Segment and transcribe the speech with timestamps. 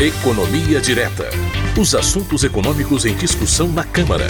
[0.00, 1.30] Economia Direta.
[1.80, 4.26] Os assuntos econômicos em discussão na Câmara.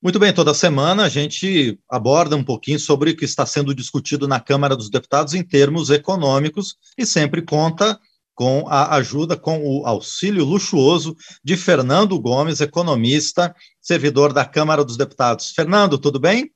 [0.00, 4.28] Muito bem, toda semana a gente aborda um pouquinho sobre o que está sendo discutido
[4.28, 7.98] na Câmara dos Deputados em termos econômicos e sempre conta
[8.36, 14.96] com a ajuda, com o auxílio luxuoso de Fernando Gomes, economista, servidor da Câmara dos
[14.96, 15.50] Deputados.
[15.50, 16.52] Fernando, tudo bem?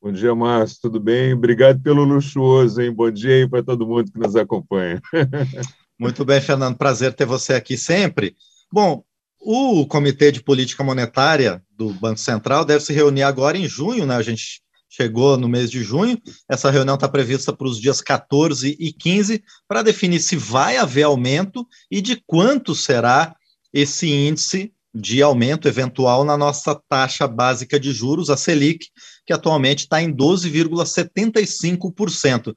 [0.00, 1.32] Bom dia, Márcio, tudo bem?
[1.32, 2.92] Obrigado pelo luxuoso, hein?
[2.92, 5.02] Bom dia aí para todo mundo que nos acompanha.
[6.04, 8.36] Muito bem, Fernando, prazer ter você aqui sempre.
[8.70, 9.02] Bom,
[9.40, 14.14] o Comitê de Política Monetária do Banco Central deve se reunir agora em junho, né?
[14.14, 16.20] A gente chegou no mês de junho.
[16.46, 21.04] Essa reunião está prevista para os dias 14 e 15 para definir se vai haver
[21.04, 23.34] aumento e de quanto será
[23.72, 28.88] esse índice de aumento eventual na nossa taxa básica de juros, a Selic,
[29.24, 32.54] que atualmente está em 12,75%.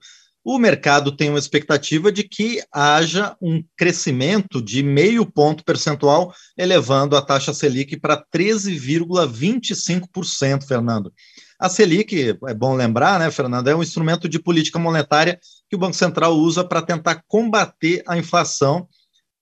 [0.49, 7.17] O mercado tem uma expectativa de que haja um crescimento de meio ponto percentual, elevando
[7.17, 11.11] a taxa Selic para 13,25%, Fernando.
[11.59, 15.37] A Selic, é bom lembrar, né, Fernando, é um instrumento de política monetária
[15.69, 18.87] que o Banco Central usa para tentar combater a inflação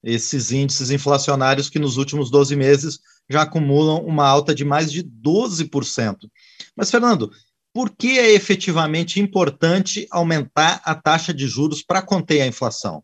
[0.04, 2.98] esses índices inflacionários que nos últimos 12 meses
[3.30, 6.16] já acumulam uma alta de mais de 12%.
[6.76, 7.30] Mas, Fernando,
[7.76, 13.04] por que é efetivamente importante aumentar a taxa de juros para conter a inflação?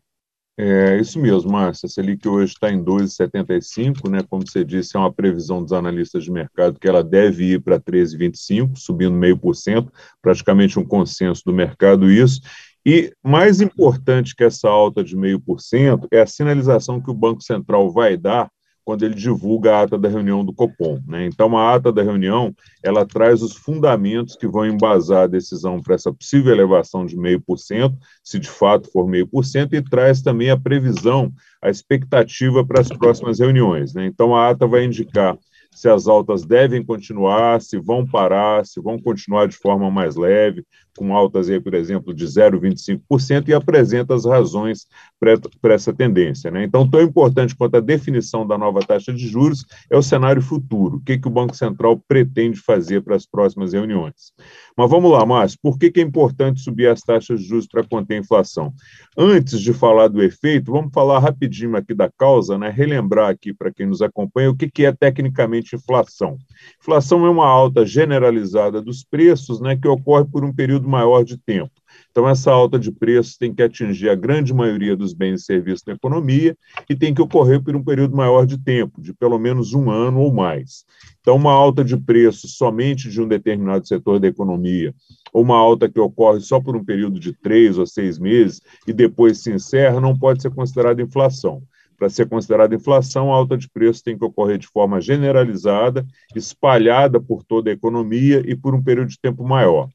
[0.58, 1.86] É isso mesmo, Márcia.
[1.86, 4.20] A Selic hoje está em 12,75, né?
[4.30, 7.78] Como você disse, é uma previsão dos analistas de mercado que ela deve ir para
[7.78, 12.40] 13,25, subindo meio por cento, praticamente um consenso do mercado isso.
[12.84, 17.92] E mais importante que essa alta de 0,5% é a sinalização que o Banco Central
[17.92, 18.50] vai dar
[18.84, 21.00] quando ele divulga a ata da reunião do Copom.
[21.06, 21.26] Né?
[21.26, 25.94] Então, a ata da reunião ela traz os fundamentos que vão embasar a decisão para
[25.94, 31.32] essa possível elevação de 0,5%, se de fato for 0,5%, e traz também a previsão,
[31.62, 33.94] a expectativa para as próximas reuniões.
[33.94, 34.06] Né?
[34.06, 35.38] Então, a ata vai indicar
[35.74, 40.66] se as altas devem continuar, se vão parar, se vão continuar de forma mais leve,
[40.96, 44.86] com altas aí, por exemplo, de 0,25%, e apresenta as razões
[45.18, 46.50] para essa tendência.
[46.50, 46.64] Né?
[46.64, 50.96] Então, tão importante quanto a definição da nova taxa de juros é o cenário futuro,
[50.96, 54.32] o que, que o Banco Central pretende fazer para as próximas reuniões.
[54.76, 57.84] Mas vamos lá, Márcio, por que, que é importante subir as taxas de juros para
[57.84, 58.72] conter a inflação?
[59.16, 62.70] Antes de falar do efeito, vamos falar rapidinho aqui da causa, né?
[62.70, 66.36] relembrar aqui para quem nos acompanha o que, que é tecnicamente inflação.
[66.80, 71.36] Inflação é uma alta generalizada dos preços né, que ocorre por um período maior de
[71.36, 71.70] tempo.
[72.10, 75.82] Então, essa alta de preços tem que atingir a grande maioria dos bens e serviços
[75.82, 76.56] da economia
[76.88, 80.20] e tem que ocorrer por um período maior de tempo, de pelo menos um ano
[80.20, 80.84] ou mais.
[81.20, 84.94] Então, uma alta de preços somente de um determinado setor da economia,
[85.32, 88.92] ou uma alta que ocorre só por um período de três ou seis meses e
[88.92, 91.62] depois se encerra, não pode ser considerada inflação.
[92.02, 96.04] Para ser considerada inflação, a alta de preços tem que ocorrer de forma generalizada,
[96.34, 99.88] espalhada por toda a economia e por um período de tempo maior.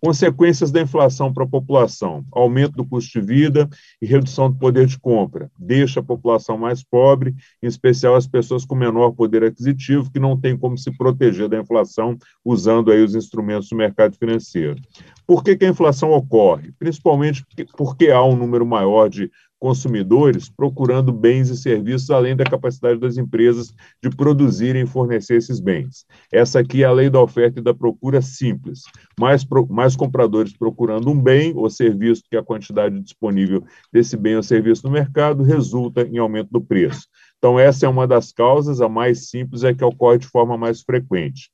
[0.00, 3.68] Consequências da inflação para a população: aumento do custo de vida
[4.00, 5.50] e redução do poder de compra.
[5.58, 10.38] Deixa a população mais pobre, em especial as pessoas com menor poder aquisitivo, que não
[10.38, 14.80] têm como se proteger da inflação usando aí os instrumentos do mercado financeiro.
[15.26, 16.72] Por que, que a inflação ocorre?
[16.78, 17.44] Principalmente
[17.76, 19.30] porque há um número maior de
[19.64, 25.58] consumidores procurando bens e serviços além da capacidade das empresas de produzirem e fornecer esses
[25.58, 26.04] bens.
[26.30, 28.82] Essa aqui é a lei da oferta e da procura simples.
[29.18, 34.36] Mais, pro, mais compradores procurando um bem ou serviço que a quantidade disponível desse bem
[34.36, 37.06] ou serviço no mercado resulta em aumento do preço.
[37.38, 40.82] Então, essa é uma das causas, a mais simples é que ocorre de forma mais
[40.82, 41.48] frequente.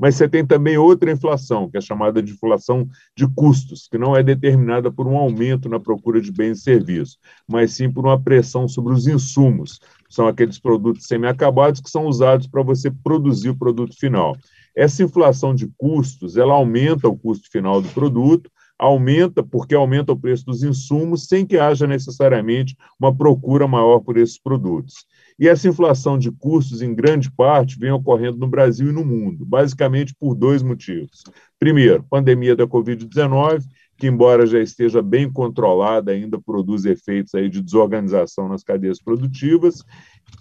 [0.00, 4.16] Mas você tem também outra inflação, que é chamada de inflação de custos, que não
[4.16, 8.18] é determinada por um aumento na procura de bens e serviços, mas sim por uma
[8.18, 9.78] pressão sobre os insumos.
[10.08, 14.34] São aqueles produtos semi-acabados que são usados para você produzir o produto final.
[14.74, 20.18] Essa inflação de custos, ela aumenta o custo final do produto, aumenta porque aumenta o
[20.18, 25.04] preço dos insumos sem que haja necessariamente uma procura maior por esses produtos.
[25.40, 29.46] E essa inflação de custos, em grande parte, vem ocorrendo no Brasil e no mundo,
[29.46, 31.24] basicamente por dois motivos.
[31.58, 33.64] Primeiro, pandemia da Covid-19,
[33.96, 39.82] que, embora já esteja bem controlada, ainda produz efeitos aí de desorganização nas cadeias produtivas,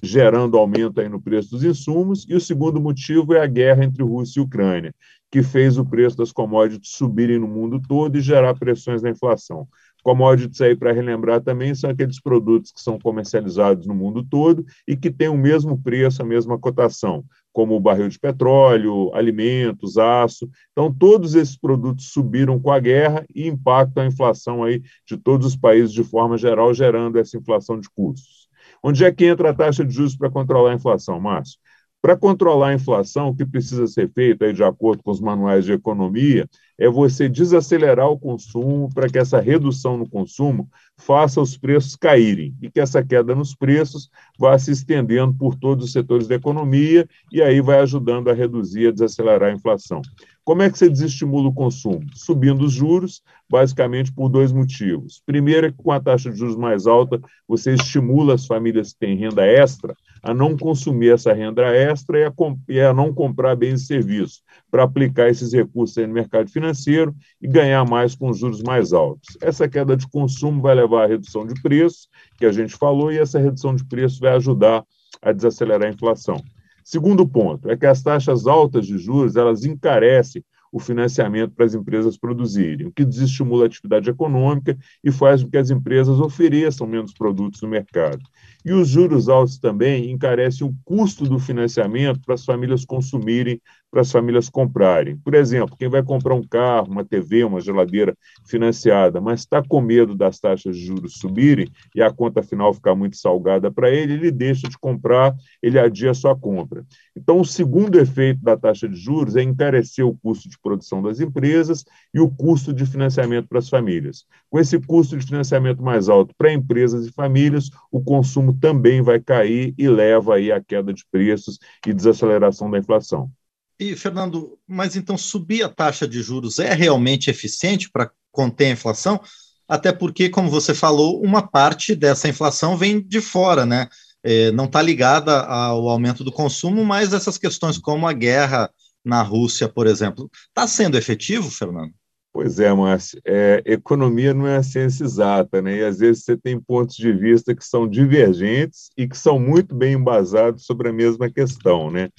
[0.03, 2.25] gerando aumento aí no preço dos insumos.
[2.27, 4.93] E o segundo motivo é a guerra entre Rússia e Ucrânia,
[5.31, 9.65] que fez o preço das commodities subirem no mundo todo e gerar pressões na inflação.
[10.03, 14.95] Commodities aí, para relembrar também, são aqueles produtos que são comercializados no mundo todo e
[14.95, 17.23] que têm o mesmo preço, a mesma cotação.
[17.51, 20.49] como o barril de petróleo, alimentos, aço.
[20.71, 25.47] Então, todos esses produtos subiram com a guerra e impactam a inflação aí de todos
[25.47, 28.47] os países de forma geral, gerando essa inflação de custos.
[28.83, 31.59] Onde é que entra a taxa de juros para controlar a inflação, Márcio?
[32.01, 35.65] Para controlar a inflação, o que precisa ser feito, aí, de acordo com os manuais
[35.65, 36.47] de economia,
[36.79, 40.67] é você desacelerar o consumo para que essa redução no consumo
[40.97, 44.09] faça os preços caírem e que essa queda nos preços
[44.39, 48.87] vá se estendendo por todos os setores da economia e aí vai ajudando a reduzir,
[48.87, 50.01] a desacelerar a inflação.
[50.49, 52.07] Como é que você desestimula o consumo?
[52.15, 55.21] Subindo os juros, basicamente por dois motivos.
[55.23, 58.97] Primeiro é que com a taxa de juros mais alta, você estimula as famílias que
[58.97, 59.93] têm renda extra
[60.23, 62.33] a não consumir essa renda extra e a,
[62.67, 64.41] e a não comprar bens e serviços,
[64.71, 69.37] para aplicar esses recursos no mercado financeiro e ganhar mais com juros mais altos.
[69.43, 72.09] Essa queda de consumo vai levar à redução de preços,
[72.39, 74.83] que a gente falou, e essa redução de preços vai ajudar
[75.21, 76.43] a desacelerar a inflação.
[76.89, 81.75] Segundo ponto é que as taxas altas de juros elas encarecem o financiamento para as
[81.75, 86.87] empresas produzirem, o que desestimula a atividade econômica e faz com que as empresas ofereçam
[86.87, 88.23] menos produtos no mercado.
[88.65, 94.01] E os juros altos também encarecem o custo do financiamento para as famílias consumirem, para
[94.01, 95.17] as famílias comprarem.
[95.17, 98.15] Por exemplo, quem vai comprar um carro, uma TV, uma geladeira
[98.47, 102.95] financiada, mas está com medo das taxas de juros subirem e a conta final ficar
[102.95, 106.85] muito salgada para ele, ele deixa de comprar, ele adia a sua compra.
[107.15, 111.19] Então, o segundo efeito da taxa de juros é encarecer o custo de produção das
[111.19, 111.83] empresas
[112.13, 114.25] e o custo de financiamento para as famílias.
[114.49, 119.19] Com esse custo de financiamento mais alto para empresas e famílias, o consumo também vai
[119.19, 123.29] cair e leva aí à queda de preços e desaceleração da inflação.
[123.79, 128.71] E, Fernando, mas então subir a taxa de juros é realmente eficiente para conter a
[128.71, 129.21] inflação?
[129.67, 133.87] Até porque, como você falou, uma parte dessa inflação vem de fora, né?
[134.21, 138.69] É, não está ligada ao aumento do consumo, mas essas questões como a guerra
[139.05, 141.93] na Rússia, por exemplo, está sendo efetivo, Fernando?
[142.31, 143.19] Pois é, Márcio.
[143.25, 145.77] É, economia não é a ciência exata, né?
[145.77, 149.73] E às vezes você tem pontos de vista que são divergentes e que são muito
[149.73, 152.09] bem embasados sobre a mesma questão, né?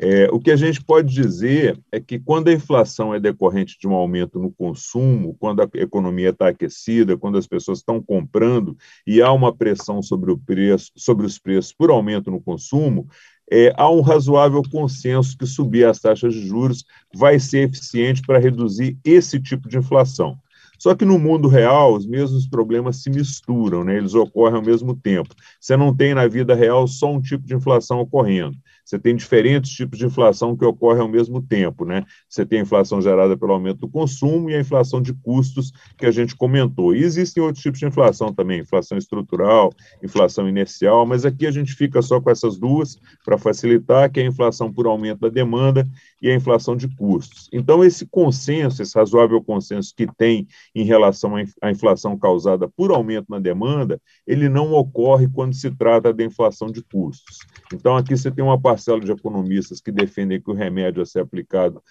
[0.00, 3.86] É, o que a gente pode dizer é que quando a inflação é decorrente de
[3.86, 8.76] um aumento no consumo, quando a economia está aquecida, quando as pessoas estão comprando
[9.06, 13.06] e há uma pressão sobre, o preço, sobre os preços por aumento no consumo,
[13.54, 18.38] é, há um razoável consenso que subir as taxas de juros vai ser eficiente para
[18.38, 20.38] reduzir esse tipo de inflação.
[20.82, 23.96] Só que no mundo real, os mesmos problemas se misturam, né?
[23.98, 25.32] eles ocorrem ao mesmo tempo.
[25.60, 28.58] Você não tem na vida real só um tipo de inflação ocorrendo.
[28.84, 32.04] Você tem diferentes tipos de inflação que ocorrem ao mesmo tempo, né?
[32.28, 36.04] Você tem a inflação gerada pelo aumento do consumo e a inflação de custos que
[36.04, 36.94] a gente comentou.
[36.94, 41.72] E existem outros tipos de inflação também, inflação estrutural, inflação inercial, mas aqui a gente
[41.74, 45.88] fica só com essas duas para facilitar, que é a inflação por aumento da demanda
[46.20, 47.48] e a inflação de custos.
[47.52, 53.26] Então, esse consenso, esse razoável consenso que tem em relação à inflação causada por aumento
[53.28, 57.38] na demanda, ele não ocorre quando se trata da inflação de custos.
[57.72, 61.20] Então, aqui você tem uma parcela de economistas que defendem que o remédio a ser
[61.20, 61.82] aplicado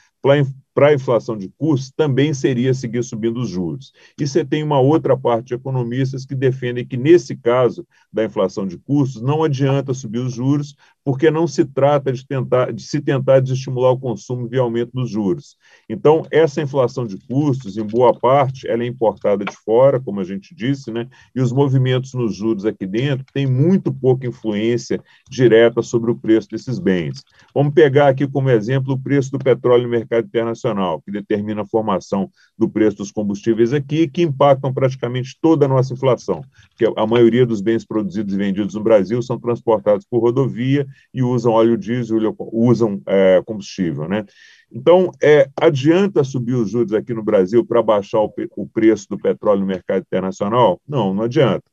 [0.74, 3.92] para a inflação de custos também seria seguir subindo os juros.
[4.20, 8.66] E você tem uma outra parte de economistas que defendem que, nesse caso da inflação
[8.66, 13.02] de custos, não adianta subir os juros, porque não se trata de, tentar, de se
[13.02, 15.58] tentar desestimular o consumo via aumento dos juros.
[15.90, 20.24] Então, essa inflação de custos, em boa parte, ela é importada de fora, como a
[20.24, 21.08] gente disse, né?
[21.36, 26.50] e os movimentos nos juros aqui dentro têm muito pouca influência direta sobre o preço
[26.50, 27.24] desses bens.
[27.54, 30.61] Vamos pegar aqui como exemplo o preço do petróleo no mercado internacional,
[31.04, 35.94] que determina a formação do preço dos combustíveis aqui, que impactam praticamente toda a nossa
[35.94, 40.86] inflação, porque a maioria dos bens produzidos e vendidos no Brasil são transportados por rodovia
[41.14, 44.26] e usam óleo diesel, usam é, combustível, né?
[44.72, 49.18] Então, é, adianta subir os juros aqui no Brasil para baixar o, o preço do
[49.18, 50.80] petróleo no mercado internacional?
[50.88, 51.64] Não, não adianta.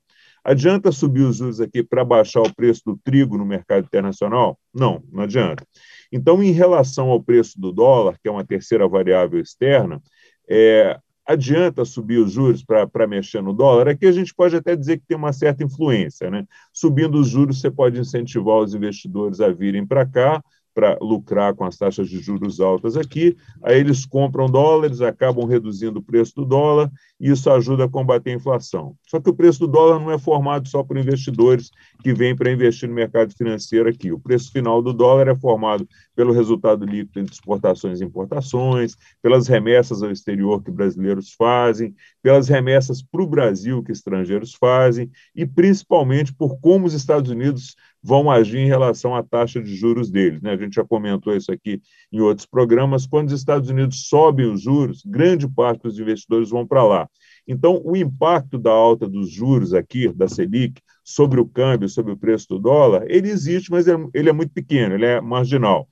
[0.44, 4.58] Adianta subir os juros aqui para baixar o preço do trigo no mercado internacional?
[4.74, 5.64] Não, não adianta.
[6.10, 10.02] Então, em relação ao preço do dólar, que é uma terceira variável externa,
[10.48, 13.88] é, adianta subir os juros para mexer no dólar?
[13.88, 16.30] Aqui a gente pode até dizer que tem uma certa influência.
[16.30, 16.46] Né?
[16.72, 20.42] Subindo os juros, você pode incentivar os investidores a virem para cá,
[20.74, 25.98] para lucrar com as taxas de juros altas aqui, aí eles compram dólares, acabam reduzindo
[25.98, 28.94] o preço do dólar, e isso ajuda a combater a inflação.
[29.08, 31.70] Só que o preço do dólar não é formado só por investidores
[32.02, 34.12] que vêm para investir no mercado financeiro aqui.
[34.12, 39.48] O preço final do dólar é formado pelo resultado líquido entre exportações e importações, pelas
[39.48, 45.44] remessas ao exterior que brasileiros fazem, pelas remessas para o Brasil que estrangeiros fazem, e
[45.44, 50.40] principalmente por como os Estados Unidos vão agir em relação à taxa de juros deles.
[50.40, 50.52] Né?
[50.52, 51.80] A gente já comentou isso aqui
[52.12, 53.06] em outros programas.
[53.06, 57.08] Quando os Estados Unidos sobem os juros, grande parte dos investidores vão para lá.
[57.46, 62.16] Então, o impacto da alta dos juros aqui, da Selic, sobre o câmbio, sobre o
[62.16, 65.88] preço do dólar, ele existe, mas ele é muito pequeno, ele é marginal.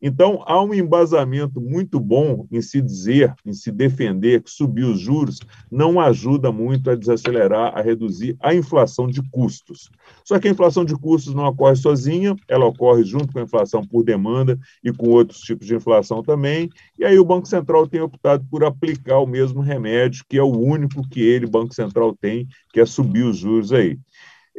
[0.00, 5.00] Então, há um embasamento muito bom em se dizer, em se defender que subir os
[5.00, 5.40] juros
[5.70, 9.90] não ajuda muito a desacelerar, a reduzir a inflação de custos.
[10.24, 13.84] Só que a inflação de custos não ocorre sozinha, ela ocorre junto com a inflação
[13.84, 16.70] por demanda e com outros tipos de inflação também.
[16.96, 20.56] E aí o Banco Central tem optado por aplicar o mesmo remédio, que é o
[20.56, 23.98] único que ele, Banco Central, tem, que é subir os juros aí.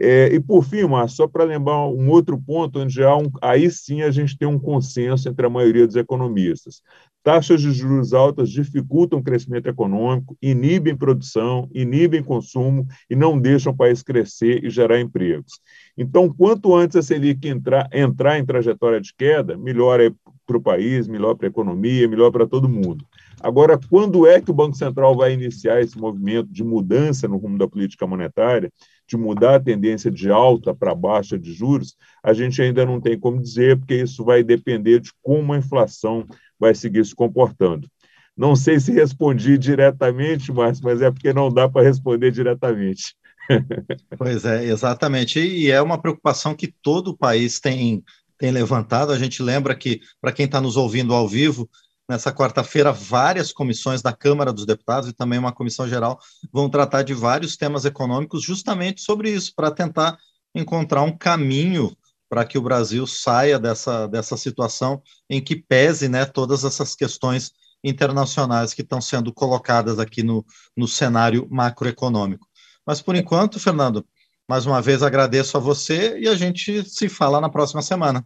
[0.02, 3.70] É, e por fim, Márcio, só para lembrar um outro ponto onde há um, aí
[3.70, 6.82] sim a gente tem um consenso entre a maioria dos economistas.
[7.22, 13.74] Taxas de juros altas dificultam o crescimento econômico, inibem produção, inibem consumo e não deixam
[13.74, 15.60] o país crescer e gerar empregos.
[15.98, 20.10] Então, quanto antes a Selic entrar, entrar em trajetória de queda, melhor é
[20.48, 23.06] para o país, melhor para a economia, melhor para todo mundo.
[23.42, 27.58] Agora, quando é que o Banco Central vai iniciar esse movimento de mudança no rumo
[27.58, 28.72] da política monetária?
[29.10, 33.20] De mudar a tendência de alta para baixa de juros, a gente ainda não tem
[33.20, 36.26] como dizer, porque isso vai depender de como a inflação
[36.60, 37.90] vai seguir se comportando.
[38.38, 43.16] Não sei se respondi diretamente, Márcio, mas é porque não dá para responder diretamente.
[44.16, 45.40] Pois é, exatamente.
[45.40, 48.04] E é uma preocupação que todo o país tem,
[48.38, 49.12] tem levantado.
[49.12, 51.68] A gente lembra que, para quem está nos ouvindo ao vivo,
[52.10, 56.20] Nessa quarta-feira, várias comissões da Câmara dos Deputados e também uma comissão geral
[56.52, 60.18] vão tratar de vários temas econômicos justamente sobre isso, para tentar
[60.56, 61.96] encontrar um caminho
[62.28, 67.52] para que o Brasil saia dessa, dessa situação em que pese né, todas essas questões
[67.84, 70.44] internacionais que estão sendo colocadas aqui no,
[70.76, 72.48] no cenário macroeconômico.
[72.88, 74.04] Mas, por enquanto, Fernando,
[74.48, 78.26] mais uma vez agradeço a você e a gente se fala na próxima semana.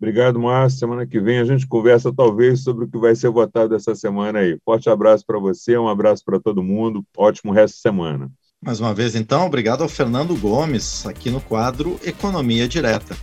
[0.00, 0.78] Obrigado, Márcio.
[0.78, 4.38] Semana que vem a gente conversa talvez sobre o que vai ser votado essa semana
[4.38, 4.58] aí.
[4.64, 7.04] Forte abraço para você, um abraço para todo mundo.
[7.16, 8.30] Ótimo resto de semana.
[8.60, 13.16] Mais uma vez, então, obrigado ao Fernando Gomes, aqui no quadro Economia Direta.